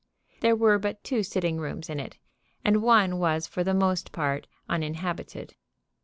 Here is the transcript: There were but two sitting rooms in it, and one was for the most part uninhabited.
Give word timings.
There 0.39 0.55
were 0.55 0.79
but 0.79 1.03
two 1.03 1.21
sitting 1.21 1.57
rooms 1.59 1.87
in 1.87 1.99
it, 1.99 2.17
and 2.65 2.81
one 2.81 3.19
was 3.19 3.45
for 3.45 3.63
the 3.63 3.75
most 3.75 4.11
part 4.11 4.47
uninhabited. 4.67 5.53